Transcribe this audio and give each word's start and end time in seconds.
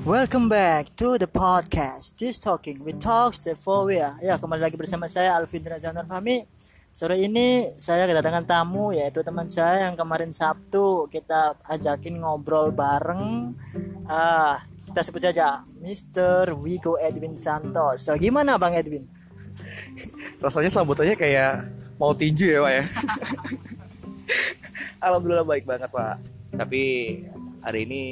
Welcome 0.00 0.48
back 0.48 0.96
to 0.96 1.20
the 1.20 1.28
podcast 1.28 2.16
This 2.16 2.40
Talking 2.40 2.80
with 2.80 3.04
Talks 3.04 3.44
the 3.44 3.52
Four 3.52 3.92
Ya 3.92 4.16
kembali 4.40 4.64
lagi 4.64 4.80
bersama 4.80 5.04
saya 5.04 5.36
Alvin 5.36 5.60
Razanur 5.60 6.08
Fahmi. 6.08 6.48
Sore 6.88 7.20
ini 7.20 7.68
saya 7.76 8.08
kedatangan 8.08 8.48
tamu 8.48 8.96
yaitu 8.96 9.20
teman 9.20 9.52
saya 9.52 9.92
yang 9.92 10.00
kemarin 10.00 10.32
Sabtu 10.32 11.04
kita 11.12 11.52
ajakin 11.68 12.16
ngobrol 12.24 12.72
bareng. 12.72 13.52
Ah, 14.08 14.64
Kita 14.88 15.04
sebut 15.04 15.20
saja 15.20 15.62
Mr. 15.84 16.56
Wigo 16.56 16.96
Edwin 16.96 17.36
Santos. 17.36 18.00
So 18.00 18.16
gimana 18.16 18.56
Bang 18.56 18.72
Edwin? 18.72 19.04
Rasanya 20.42 20.72
sambutannya 20.72 21.12
kayak 21.14 21.68
mau 22.00 22.16
tinju 22.16 22.48
ya 22.48 22.64
Pak 22.64 22.72
ya? 22.72 22.84
Alhamdulillah 25.04 25.44
baik 25.44 25.68
banget 25.68 25.92
Pak. 25.92 26.16
Tapi 26.56 26.82
hari 27.60 27.84
ini 27.84 28.02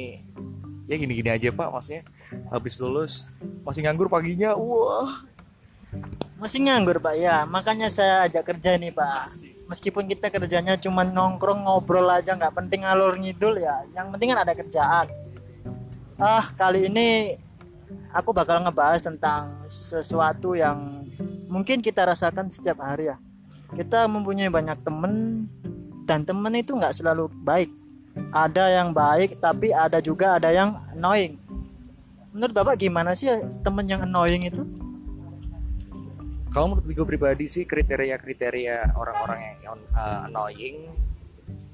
ya 0.89 0.95
gini-gini 0.97 1.29
aja 1.29 1.53
Pak. 1.53 1.69
Maksudnya 1.69 2.03
habis 2.49 2.81
lulus 2.81 3.13
masih 3.61 3.85
nganggur 3.85 4.09
paginya. 4.09 4.57
Wah. 4.57 5.21
Masih 6.41 6.65
nganggur 6.65 6.97
Pak 6.97 7.15
ya. 7.15 7.45
Makanya 7.45 7.93
saya 7.93 8.25
ajak 8.25 8.49
kerja 8.49 8.75
nih 8.81 8.89
Pak. 8.89 9.37
Meskipun 9.69 10.09
kita 10.09 10.33
kerjanya 10.33 10.73
cuma 10.81 11.05
nongkrong 11.05 11.69
ngobrol 11.69 12.09
aja 12.09 12.33
nggak 12.33 12.57
penting 12.57 12.81
alur 12.81 13.13
ngidul 13.13 13.61
ya. 13.61 13.85
Yang 13.93 14.07
penting 14.17 14.27
kan 14.33 14.39
ada 14.41 14.53
kerjaan. 14.57 15.07
Ah 16.17 16.49
kali 16.57 16.89
ini 16.89 17.37
aku 18.09 18.33
bakal 18.33 18.65
ngebahas 18.65 19.05
tentang 19.05 19.69
sesuatu 19.69 20.57
yang 20.57 21.05
mungkin 21.45 21.85
kita 21.85 22.01
rasakan 22.01 22.49
setiap 22.49 22.81
hari 22.81 23.13
ya. 23.13 23.21
Kita 23.69 24.09
mempunyai 24.09 24.49
banyak 24.49 24.81
temen 24.81 25.45
dan 26.09 26.25
temen 26.25 26.49
itu 26.57 26.73
nggak 26.73 26.97
selalu 26.97 27.29
baik 27.45 27.69
ada 28.29 28.65
yang 28.69 28.93
baik 28.93 29.37
tapi 29.41 29.73
ada 29.73 30.01
juga 30.01 30.37
ada 30.37 30.49
yang 30.53 30.77
annoying. 30.93 31.37
Menurut 32.29 32.53
bapak 32.53 32.77
gimana 32.77 33.17
sih 33.17 33.29
temen 33.65 33.85
yang 33.89 34.05
annoying 34.05 34.45
itu? 34.45 34.61
Kalau 36.49 36.73
menurut 36.73 36.85
gue 36.89 37.05
pribadi 37.05 37.45
sih 37.45 37.65
kriteria-kriteria 37.65 38.97
orang-orang 38.97 39.61
yang 39.61 39.77
uh, 39.93 40.25
annoying 40.25 40.89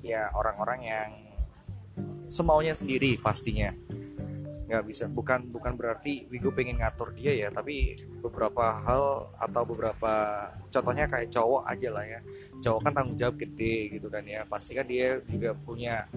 ya 0.03 0.29
orang-orang 0.35 0.79
yang 0.83 1.09
semaunya 2.29 2.75
sendiri 2.75 3.17
pastinya 3.17 3.73
nggak 4.65 4.83
bisa. 4.85 5.05
Bukan 5.09 5.49
bukan 5.53 5.73
berarti 5.77 6.25
Wigo 6.29 6.49
pengen 6.51 6.81
ngatur 6.81 7.13
dia 7.13 7.33
ya 7.33 7.49
tapi 7.53 7.95
beberapa 8.19 8.81
hal 8.81 9.29
atau 9.37 9.63
beberapa 9.63 10.13
contohnya 10.73 11.05
kayak 11.05 11.29
cowok 11.29 11.63
aja 11.69 11.89
lah 11.93 12.05
ya. 12.05 12.19
Cowok 12.61 12.79
kan 12.89 12.91
tanggung 12.93 13.17
jawab 13.17 13.35
gede 13.37 13.97
gitu 13.97 14.07
kan 14.09 14.25
ya. 14.25 14.43
Pasti 14.49 14.73
kan 14.73 14.85
dia 14.89 15.21
juga 15.29 15.53
punya 15.53 16.09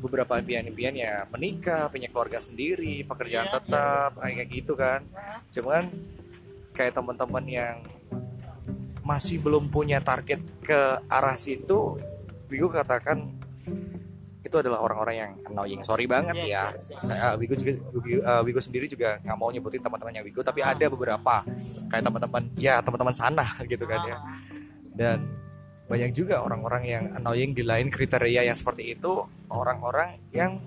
beberapa 0.00 0.40
impian-impian 0.40 0.96
ya. 0.96 1.28
Menikah 1.28 1.92
punya 1.92 2.08
keluarga 2.08 2.40
sendiri 2.40 3.04
pekerjaan 3.04 3.48
ya, 3.48 3.54
tetap 3.60 4.10
ya. 4.16 4.32
kayak 4.32 4.48
gitu 4.48 4.72
kan. 4.72 5.00
Cuman 5.52 5.92
kayak 6.72 6.92
teman-teman 6.96 7.44
yang 7.48 7.76
masih 9.06 9.38
belum 9.38 9.70
punya 9.70 10.02
target 10.02 10.42
ke 10.66 10.98
arah 11.06 11.38
situ 11.38 11.94
Wigo 12.50 12.66
katakan 12.70 13.35
itu 14.46 14.56
adalah 14.62 14.78
orang-orang 14.78 15.16
yang 15.18 15.32
annoying. 15.50 15.82
Sorry 15.82 16.06
banget 16.06 16.38
yes, 16.38 16.46
ya. 16.46 16.64
yes, 16.70 16.86
yes. 16.94 17.02
saya 17.02 17.26
Wigo 17.34 17.58
juga 17.58 17.72
Wigo, 17.90 18.22
uh, 18.22 18.42
Wigo 18.46 18.60
sendiri 18.62 18.86
juga 18.86 19.18
nggak 19.20 19.36
mau 19.36 19.50
nyebutin 19.50 19.82
teman-temannya 19.82 20.22
Wigo 20.22 20.40
tapi 20.46 20.62
ah. 20.62 20.70
ada 20.70 20.86
beberapa. 20.86 21.42
Kayak 21.90 22.04
teman-teman 22.06 22.42
ya 22.54 22.78
teman-teman 22.78 23.14
sana 23.14 23.46
gitu 23.70 23.84
kan 23.84 24.00
ya. 24.06 24.16
Ah. 24.16 24.22
dan 24.96 25.18
banyak 25.86 26.10
juga 26.14 26.42
orang-orang 26.42 26.82
yang 26.82 27.04
annoying 27.14 27.54
di 27.54 27.62
lain 27.62 27.90
kriteria 27.90 28.46
yang 28.46 28.56
seperti 28.56 28.94
itu. 28.94 29.26
Orang-orang 29.50 30.18
yang 30.30 30.62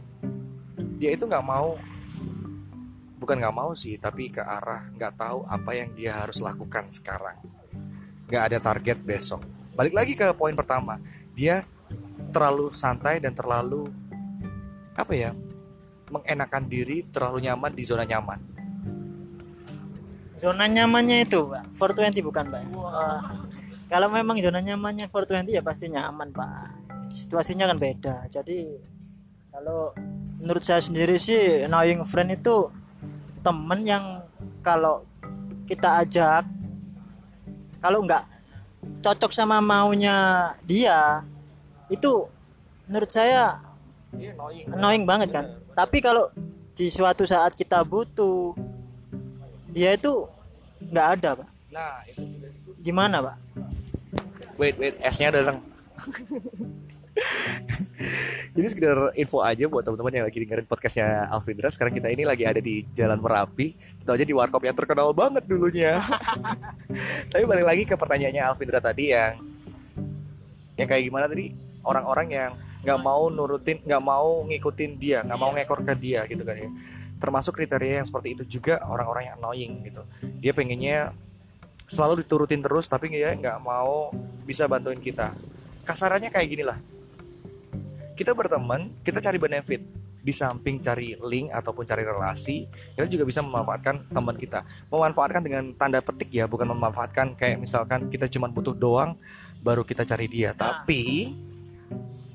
dia 1.00 1.16
itu 1.16 1.24
nggak 1.28 1.44
mau 1.44 1.80
bukan 3.20 3.36
nggak 3.36 3.56
mau 3.56 3.76
sih 3.76 4.00
tapi 4.00 4.32
ke 4.32 4.40
arah 4.40 4.88
nggak 4.96 5.20
tahu 5.20 5.44
apa 5.44 5.72
yang 5.76 5.90
dia 5.96 6.20
harus 6.20 6.44
lakukan 6.44 6.88
sekarang. 6.92 7.40
Nggak 8.28 8.44
ada 8.52 8.58
target 8.60 9.00
besok. 9.04 9.44
Balik 9.76 9.96
lagi 9.96 10.14
ke 10.16 10.28
poin 10.36 10.56
pertama. 10.56 11.00
Dia 11.36 11.64
terlalu 12.30 12.72
santai 12.74 13.22
dan 13.22 13.34
terlalu 13.34 13.90
apa 14.94 15.14
ya 15.16 15.32
mengenakan 16.10 16.66
diri 16.66 17.06
terlalu 17.10 17.46
nyaman 17.46 17.72
di 17.74 17.84
zona 17.86 18.04
nyaman. 18.04 18.40
Zona 20.40 20.66
nyamannya 20.66 21.28
itu 21.28 21.52
pak 21.52 21.76
420 21.76 22.24
bukan 22.24 22.46
pak? 22.48 22.62
Uh, 22.72 23.22
kalau 23.92 24.08
memang 24.08 24.40
zona 24.40 24.64
nyamannya 24.64 25.12
420 25.12 25.58
ya 25.58 25.62
pasti 25.62 25.92
nyaman 25.92 26.32
pak. 26.32 26.74
Situasinya 27.10 27.70
kan 27.70 27.78
beda. 27.78 28.16
Jadi 28.32 28.80
kalau 29.50 29.92
menurut 30.40 30.64
saya 30.64 30.80
sendiri 30.80 31.20
sih 31.20 31.66
annoying 31.66 32.06
friend 32.08 32.38
itu 32.38 32.70
temen 33.44 33.82
yang 33.84 34.24
kalau 34.64 35.04
kita 35.68 36.02
ajak 36.06 36.44
kalau 37.80 38.04
nggak 38.04 38.24
cocok 39.04 39.32
sama 39.32 39.64
maunya 39.64 40.52
dia 40.64 41.24
itu 41.90 42.30
menurut 42.86 43.12
saya 43.12 43.58
iya, 44.18 44.34
annoying, 44.34 44.66
annoying 44.74 45.06
banget 45.06 45.30
kan 45.34 45.46
Bener. 45.46 45.74
tapi 45.74 45.98
kalau 46.02 46.30
di 46.78 46.88
suatu 46.88 47.28
saat 47.28 47.58
kita 47.58 47.82
butuh 47.84 48.56
dia 49.70 49.94
itu 49.98 50.26
nggak 50.90 51.08
ada 51.20 51.30
pak 51.44 51.50
nah 51.70 52.02
itu 52.08 52.22
gimana 52.82 53.22
pak 53.22 53.36
wait 54.58 54.76
wait 54.78 54.96
esnya 55.04 55.34
datang 55.34 55.60
Jadi 58.56 58.68
sekedar 58.72 59.12
info 59.20 59.44
aja 59.44 59.68
buat 59.68 59.84
teman-teman 59.84 60.22
yang 60.22 60.26
lagi 60.26 60.40
dengerin 60.40 60.68
podcastnya 60.68 61.28
Alvindra. 61.28 61.68
Sekarang 61.68 61.92
kita 61.92 62.08
ini 62.08 62.24
lagi 62.24 62.48
ada 62.48 62.64
di 62.64 62.88
Jalan 62.96 63.20
Merapi. 63.20 63.76
Itu 63.76 64.10
aja 64.10 64.24
di 64.24 64.32
warkop 64.32 64.64
yang 64.64 64.76
terkenal 64.76 65.12
banget 65.12 65.44
dulunya. 65.44 66.00
Tapi 67.32 67.44
balik 67.44 67.66
lagi 67.68 67.84
ke 67.84 67.96
pertanyaannya 68.00 68.40
Alvindra 68.40 68.80
tadi 68.80 69.12
yang 69.12 69.36
yang 70.80 70.88
kayak 70.88 71.04
gimana 71.12 71.28
tadi? 71.28 71.52
Orang-orang 71.84 72.28
yang 72.30 72.52
nggak 72.80 73.00
mau 73.04 73.28
nurutin 73.28 73.84
nggak 73.84 74.04
mau 74.04 74.48
ngikutin 74.48 74.92
dia 74.96 75.20
nggak 75.28 75.40
mau 75.40 75.52
ngekor 75.52 75.84
ke 75.84 75.94
dia 76.00 76.24
gitu 76.28 76.44
kan 76.48 76.56
ya. 76.56 76.70
Termasuk 77.20 77.60
kriteria 77.60 78.00
yang 78.00 78.08
seperti 78.08 78.40
itu 78.40 78.44
juga 78.48 78.80
orang-orang 78.88 79.28
yang 79.28 79.36
annoying 79.44 79.74
gitu. 79.84 80.02
Dia 80.40 80.56
pengennya 80.56 81.12
selalu 81.90 82.24
diturutin 82.24 82.64
terus 82.64 82.88
tapi 82.88 83.12
dia 83.12 83.36
nggak 83.36 83.60
mau 83.60 84.16
bisa 84.48 84.64
bantuin 84.72 85.00
kita. 85.04 85.36
Kasarannya 85.84 86.32
kayak 86.32 86.48
gini 86.48 86.64
lah 86.64 86.80
kita 88.20 88.36
berteman 88.36 88.92
kita 89.00 89.24
cari 89.24 89.40
benefit. 89.40 89.80
Di 90.20 90.36
samping 90.36 90.84
cari 90.84 91.16
link 91.16 91.48
ataupun 91.48 91.88
cari 91.88 92.04
relasi 92.04 92.68
kita 92.92 93.08
juga 93.08 93.24
bisa 93.24 93.40
memanfaatkan 93.40 94.12
teman 94.12 94.36
kita. 94.36 94.68
Memanfaatkan 94.92 95.40
dengan 95.40 95.72
tanda 95.80 96.04
petik 96.04 96.28
ya 96.28 96.44
bukan 96.44 96.68
memanfaatkan 96.76 97.40
kayak 97.40 97.64
misalkan 97.64 98.12
kita 98.12 98.28
cuma 98.28 98.52
butuh 98.52 98.76
doang 98.76 99.16
baru 99.64 99.88
kita 99.88 100.04
cari 100.04 100.28
dia. 100.28 100.52
Tapi 100.52 101.32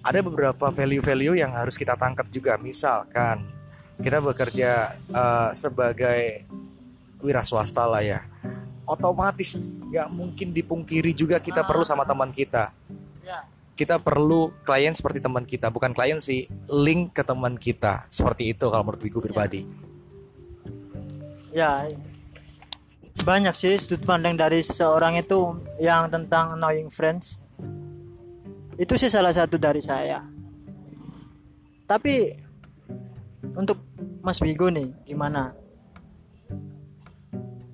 ada 0.05 0.21
beberapa 0.21 0.69
value-value 0.69 1.41
yang 1.41 1.57
harus 1.57 1.81
kita 1.81 1.97
tangkap 1.97 2.29
juga. 2.29 2.61
Misalkan 2.61 3.49
kita 3.97 4.21
bekerja 4.21 5.01
uh, 5.09 5.51
sebagai 5.57 6.45
wira 7.25 7.41
swasta 7.41 7.89
lah 7.89 8.05
ya. 8.05 8.21
Otomatis 8.85 9.65
nggak 9.65 10.09
mungkin 10.13 10.53
dipungkiri 10.53 11.17
juga 11.17 11.41
kita 11.41 11.65
perlu 11.65 11.83
sama 11.83 12.05
teman 12.05 12.29
kita. 12.29 12.69
Ya. 13.25 13.41
kita 13.75 13.97
perlu 13.97 14.53
klien 14.63 14.93
seperti 14.93 15.19
teman 15.25 15.49
kita 15.49 15.73
bukan 15.73 15.97
klien 15.97 16.21
sih 16.21 16.45
link 16.69 17.17
ke 17.17 17.25
teman 17.25 17.57
kita. 17.57 18.05
Seperti 18.13 18.53
itu 18.53 18.69
kalau 18.69 18.85
menurut 18.85 19.01
gue 19.01 19.23
pribadi. 19.25 19.61
Ya. 21.49 21.89
Banyak 23.25 23.57
sih 23.57 23.81
sudut 23.81 24.05
pandang 24.05 24.37
dari 24.37 24.61
seseorang 24.61 25.17
itu 25.17 25.57
yang 25.81 26.13
tentang 26.13 26.61
annoying 26.61 26.93
friends 26.93 27.44
itu 28.75 28.95
sih 28.99 29.11
salah 29.11 29.31
satu 29.31 29.55
dari 29.55 29.79
saya. 29.79 30.23
Tapi 31.85 32.33
untuk 33.55 33.79
Mas 34.25 34.41
Wigo 34.41 34.73
nih 34.73 34.89
gimana? 35.05 35.53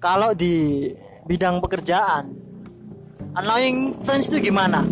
Kalau 0.01 0.33
di 0.33 0.89
bidang 1.29 1.61
pekerjaan 1.63 2.33
annoying 3.37 3.95
friends 4.01 4.29
itu 4.29 4.51
gimana? 4.51 4.83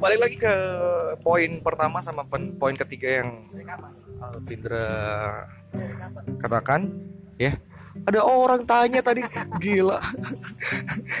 Balik 0.00 0.18
lagi 0.18 0.36
ke 0.40 0.54
poin 1.20 1.60
pertama 1.60 2.00
sama 2.00 2.24
poin 2.30 2.74
ketiga 2.74 3.20
yang 3.20 3.44
Alvindra 4.20 4.88
katakan 6.40 6.88
ya 7.36 7.56
ada 8.08 8.20
orang 8.24 8.64
tanya 8.64 9.00
tadi. 9.04 9.20
Gila. 9.60 10.00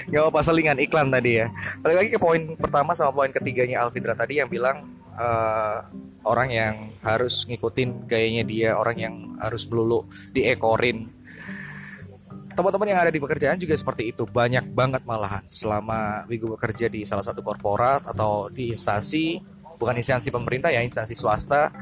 Nggak 0.08 0.24
apa 0.32 0.40
selingan 0.40 0.78
iklan 0.80 1.12
tadi 1.12 1.44
ya. 1.44 1.46
Balik 1.84 1.96
lagi 1.96 2.08
ke 2.14 2.18
poin 2.20 2.42
pertama 2.56 2.96
sama 2.96 3.12
poin 3.12 3.30
ketiganya 3.32 3.84
Alfidra 3.84 4.16
tadi 4.16 4.40
yang 4.40 4.48
bilang 4.48 4.88
uh, 5.16 5.84
orang 6.24 6.48
yang 6.52 6.74
harus 7.00 7.44
ngikutin 7.48 8.08
gayanya 8.08 8.44
dia 8.44 8.70
orang 8.76 8.96
yang 8.96 9.14
harus 9.40 9.64
melulu 9.68 10.08
diekorin. 10.32 11.08
Teman-teman 12.50 12.92
yang 12.92 13.00
ada 13.00 13.12
di 13.14 13.20
pekerjaan 13.22 13.56
juga 13.56 13.72
seperti 13.78 14.12
itu. 14.12 14.26
Banyak 14.28 14.74
banget 14.74 15.02
malahan. 15.08 15.44
Selama 15.48 16.28
Wigo 16.28 16.52
bekerja 16.56 16.90
di 16.92 17.06
salah 17.08 17.24
satu 17.24 17.40
korporat 17.40 18.04
atau 18.04 18.50
di 18.52 18.72
instansi 18.72 19.40
bukan 19.80 19.96
instansi 19.96 20.28
pemerintah 20.28 20.68
ya 20.68 20.84
instansi 20.84 21.16
swasta 21.16 21.72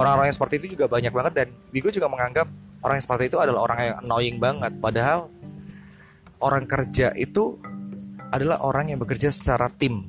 orang-orang 0.00 0.32
yang 0.32 0.36
seperti 0.36 0.54
itu 0.64 0.66
juga 0.78 0.88
banyak 0.88 1.12
banget. 1.12 1.32
Dan 1.36 1.48
Bigo 1.68 1.92
juga 1.92 2.08
menganggap 2.08 2.48
orang 2.86 3.02
yang 3.02 3.06
seperti 3.10 3.24
itu 3.34 3.38
adalah 3.42 3.66
orang 3.66 3.78
yang 3.82 3.96
annoying 4.06 4.38
banget. 4.38 4.72
Padahal 4.78 5.26
orang 6.38 6.64
kerja 6.70 7.10
itu 7.18 7.58
adalah 8.30 8.62
orang 8.62 8.94
yang 8.94 9.02
bekerja 9.02 9.34
secara 9.34 9.66
tim. 9.66 10.06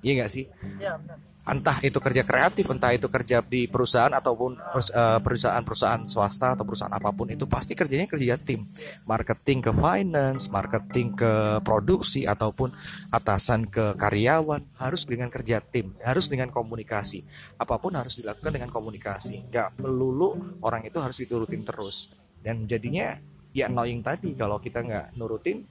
Iya 0.00 0.24
nggak 0.24 0.30
sih? 0.32 0.48
Ya 0.80 0.96
benar 0.96 1.23
entah 1.44 1.76
itu 1.84 2.00
kerja 2.00 2.24
kreatif, 2.24 2.64
entah 2.72 2.96
itu 2.96 3.04
kerja 3.12 3.44
di 3.44 3.68
perusahaan 3.68 4.12
ataupun 4.12 4.56
eh, 4.56 5.20
perusahaan-perusahaan 5.20 6.08
swasta 6.08 6.56
atau 6.56 6.64
perusahaan 6.64 6.92
apa 6.92 7.12
pun 7.12 7.28
itu 7.28 7.44
pasti 7.44 7.76
kerjanya 7.76 8.08
kerja 8.08 8.40
tim. 8.40 8.64
Marketing 9.04 9.60
ke 9.60 9.72
finance, 9.76 10.48
marketing 10.48 11.12
ke 11.12 11.60
produksi 11.60 12.24
ataupun 12.24 12.72
atasan 13.12 13.68
ke 13.68 13.92
karyawan 14.00 14.64
harus 14.80 15.04
dengan 15.04 15.28
kerja 15.28 15.60
tim, 15.60 15.92
harus 16.00 16.32
dengan 16.32 16.48
komunikasi. 16.48 17.20
Apa 17.60 17.76
pun 17.76 17.92
harus 17.92 18.16
dilakukan 18.16 18.52
dengan 18.52 18.72
komunikasi. 18.72 19.44
Gak 19.52 19.76
melulu 19.76 20.56
orang 20.64 20.88
itu 20.88 20.96
harus 20.96 21.20
diturutin 21.20 21.60
terus. 21.60 22.08
Dan 22.40 22.64
jadinya 22.64 23.20
ya 23.52 23.68
annoying 23.70 24.00
tadi 24.00 24.32
kalau 24.34 24.58
kita 24.58 24.82
nggak 24.82 25.06
nurutin 25.14 25.62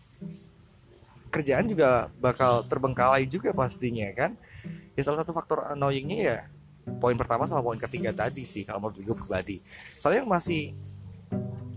kerjaan 1.34 1.66
juga 1.66 2.08
bakal 2.22 2.62
terbengkalai 2.70 3.26
juga 3.26 3.52
pastinya 3.52 4.08
kan 4.14 4.38
ya 4.94 5.02
salah 5.02 5.26
satu 5.26 5.34
faktor 5.34 5.74
annoyingnya 5.74 6.20
ya 6.20 6.38
poin 7.00 7.16
pertama 7.16 7.48
sama 7.48 7.64
poin 7.64 7.80
ketiga 7.80 8.12
tadi 8.12 8.44
sih 8.44 8.68
kalau 8.68 8.88
menurut 8.88 9.00
Wigo 9.00 9.14
pribadi. 9.16 9.64
Soalnya 10.00 10.28
masih 10.28 10.76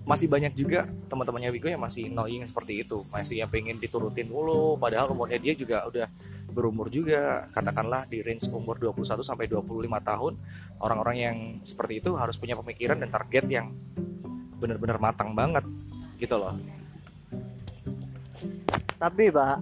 masih 0.07 0.31
banyak 0.31 0.55
juga 0.55 0.87
teman-temannya 1.11 1.51
Wigo 1.55 1.67
yang 1.71 1.83
masih 1.83 2.11
annoying 2.11 2.43
seperti 2.47 2.83
itu. 2.83 3.07
Masih 3.11 3.43
yang 3.43 3.51
pengen 3.51 3.79
diturutin 3.79 4.31
dulu 4.31 4.79
padahal 4.79 5.15
umurnya 5.15 5.39
dia 5.39 5.55
juga 5.55 5.87
udah 5.87 6.07
berumur 6.51 6.91
juga. 6.91 7.47
Katakanlah 7.55 8.07
di 8.11 8.23
range 8.23 8.51
umur 8.51 8.79
21 8.79 9.23
sampai 9.23 9.47
25 9.47 9.67
tahun 10.03 10.33
orang-orang 10.83 11.17
yang 11.17 11.37
seperti 11.63 12.03
itu 12.03 12.15
harus 12.19 12.35
punya 12.35 12.59
pemikiran 12.59 12.99
dan 12.99 13.11
target 13.11 13.47
yang 13.47 13.71
benar-benar 14.59 14.99
matang 14.99 15.37
banget 15.37 15.63
gitu 16.19 16.35
loh. 16.35 16.59
Tapi 18.97 19.29
pak 19.29 19.61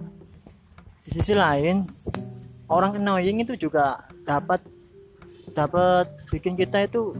di 1.05 1.09
sisi 1.21 1.37
lain 1.37 1.85
orang 2.69 2.97
annoying 2.97 3.41
itu 3.41 3.53
juga 3.57 4.05
dapat 4.25 4.61
dapat 5.55 6.09
bikin 6.33 6.57
kita 6.57 6.83
itu 6.83 7.15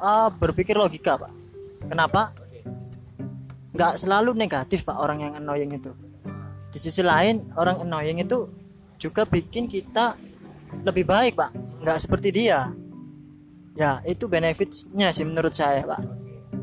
uh, 0.00 0.28
berpikir 0.28 0.76
logika 0.76 1.16
pak. 1.16 1.32
Kenapa? 1.86 2.34
Nggak 3.76 4.02
selalu 4.02 4.34
negatif 4.34 4.84
pak 4.84 4.96
orang 4.96 5.22
yang 5.22 5.32
annoying 5.38 5.76
itu. 5.76 5.92
Di 6.72 6.78
sisi 6.82 7.00
lain 7.00 7.52
orang 7.56 7.84
annoying 7.86 8.20
itu 8.20 8.50
juga 8.98 9.24
bikin 9.24 9.68
kita 9.70 10.16
lebih 10.82 11.06
baik 11.06 11.38
pak. 11.38 11.50
Nggak 11.84 11.98
seperti 12.02 12.28
dia. 12.34 12.72
Ya 13.76 14.00
itu 14.08 14.24
benefitnya 14.26 15.12
sih 15.12 15.24
menurut 15.24 15.52
saya 15.52 15.84
pak. 15.84 16.00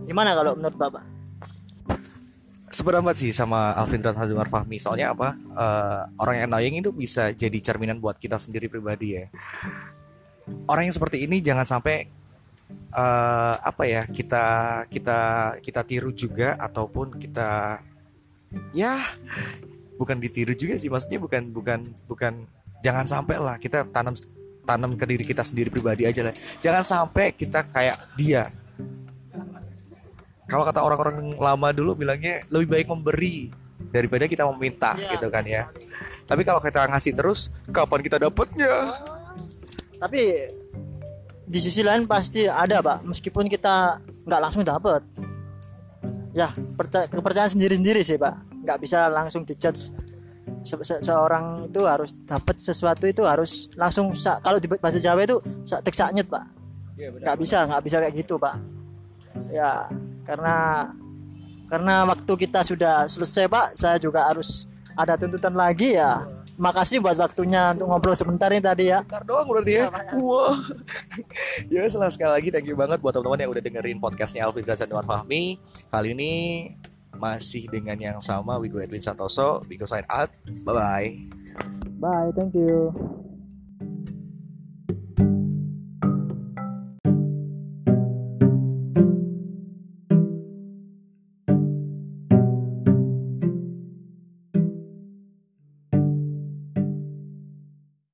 Gimana 0.03 0.35
kalau 0.35 0.57
menurut 0.57 0.77
bapak 0.77 1.12
seberapa 2.73 3.05
sih 3.13 3.29
sama 3.29 3.77
Alvin 3.77 4.01
Tanjung 4.01 4.41
Fahmi. 4.49 4.81
Soalnya 4.81 5.13
apa 5.13 5.37
uh, 5.53 6.09
orang 6.17 6.41
yang 6.41 6.45
annoying 6.49 6.81
itu 6.81 6.89
bisa 6.89 7.29
jadi 7.29 7.55
cerminan 7.61 8.01
buat 8.01 8.17
kita 8.17 8.41
sendiri 8.41 8.65
pribadi 8.67 9.21
ya. 9.21 9.29
Orang 10.67 10.89
yang 10.89 10.95
seperti 10.95 11.23
ini 11.23 11.39
jangan 11.39 11.63
sampai 11.63 12.09
uh, 12.97 13.55
apa 13.61 13.83
ya 13.85 14.01
kita 14.09 14.45
kita 14.89 15.19
kita 15.61 15.81
tiru 15.85 16.11
juga 16.11 16.57
ataupun 16.57 17.21
kita 17.21 17.79
ya 18.73 18.97
bukan 19.95 20.17
ditiru 20.17 20.57
juga 20.57 20.75
sih. 20.81 20.89
Maksudnya 20.89 21.21
bukan 21.21 21.53
bukan 21.53 21.79
bukan 22.09 22.33
jangan 22.81 23.05
sampai 23.05 23.37
lah 23.37 23.55
kita 23.61 23.85
tanam 23.93 24.17
tanam 24.65 24.97
ke 24.97 25.05
diri 25.05 25.23
kita 25.23 25.45
sendiri 25.45 25.69
pribadi 25.69 26.09
aja 26.09 26.25
lah. 26.25 26.35
Jangan 26.59 26.83
sampai 26.83 27.37
kita 27.37 27.63
kayak 27.69 28.17
dia 28.17 28.49
kalau 30.53 30.69
kata 30.69 30.85
orang-orang 30.85 31.33
lama 31.33 31.73
dulu 31.73 31.97
bilangnya 31.97 32.45
lebih 32.53 32.77
baik 32.77 32.85
memberi 32.85 33.49
daripada 33.89 34.29
kita 34.29 34.45
meminta 34.53 34.93
ya, 35.01 35.17
gitu 35.17 35.33
kan 35.33 35.41
ya. 35.49 35.65
Tapi 36.29 36.45
kalau 36.45 36.61
kita 36.61 36.85
ngasih 36.85 37.17
terus, 37.17 37.57
kapan 37.73 38.05
kita 38.05 38.21
dapatnya? 38.21 38.69
Tapi 39.97 40.21
di 41.49 41.59
sisi 41.59 41.81
lain 41.81 42.05
pasti 42.05 42.45
ada 42.45 42.85
pak, 42.85 43.01
meskipun 43.01 43.49
kita 43.49 43.97
nggak 44.29 44.41
langsung 44.45 44.61
dapat. 44.61 45.01
Ya 46.37 46.53
percaya, 46.77 47.09
kepercayaan 47.09 47.57
sendiri-sendiri 47.57 48.05
sih 48.05 48.21
pak, 48.21 48.37
nggak 48.61 48.77
bisa 48.77 49.09
langsung 49.09 49.41
dijudge. 49.49 49.89
Se 50.63 50.75
se 50.85 50.95
seorang 51.01 51.65
itu 51.67 51.81
harus 51.83 52.21
dapat 52.23 52.61
sesuatu 52.61 53.09
itu 53.09 53.25
harus 53.25 53.73
langsung 53.73 54.13
kalau 54.39 54.61
di 54.61 54.69
bahasa 54.69 55.01
Jawa 55.01 55.25
itu 55.25 55.41
sak 55.65 55.81
tek 55.81 55.97
nyet 56.13 56.29
pak. 56.29 56.45
Iya, 56.93 57.09
nggak 57.09 57.37
bisa 57.41 57.57
nggak 57.65 57.81
bisa 57.83 57.97
kayak 57.99 58.15
gitu 58.21 58.37
pak. 58.37 58.55
Ya 59.49 59.89
karena 60.23 60.89
karena 61.67 61.95
waktu 62.07 62.33
kita 62.47 62.61
sudah 62.63 63.07
selesai 63.09 63.49
pak 63.49 63.65
saya 63.75 63.97
juga 63.97 64.25
harus 64.27 64.69
ada 64.93 65.17
tuntutan 65.17 65.53
lagi 65.57 65.97
ya 65.97 66.21
makasih 66.57 67.01
buat 67.01 67.17
waktunya 67.17 67.73
untuk 67.73 67.89
ngobrol 67.89 68.13
sebentar 68.13 68.49
nih 68.53 68.61
tadi 68.61 68.85
ya. 68.93 69.01
Bentar 69.01 69.25
doang 69.25 69.47
berarti 69.49 69.73
ya. 69.81 69.89
Iya, 69.89 70.21
Wah. 70.21 70.57
ya 71.73 71.81
setelah 71.89 72.11
sekali 72.13 72.31
lagi 72.37 72.47
thank 72.53 72.69
you 72.69 72.77
banget 72.77 73.01
buat 73.01 73.13
teman-teman 73.13 73.41
yang 73.41 73.51
udah 73.53 73.63
dengerin 73.63 73.97
podcastnya 73.97 74.45
Alvin 74.45 74.65
Gazan 74.65 74.89
Nuar 74.89 75.05
Fahmi. 75.05 75.57
Kali 75.89 76.13
ini 76.13 76.33
masih 77.17 77.69
dengan 77.69 77.97
yang 77.97 78.19
sama 78.21 78.57
Wigo 78.61 78.77
Edwin 78.77 79.01
Santoso. 79.01 79.65
Wigo 79.65 79.89
sign 79.89 80.05
out. 80.09 80.29
Bye 80.65 80.73
bye. 80.73 81.09
Bye, 82.01 82.29
thank 82.35 82.53
you. 82.53 82.91